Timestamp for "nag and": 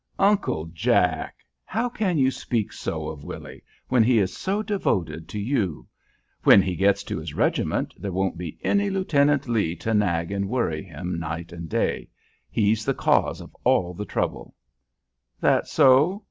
9.93-10.49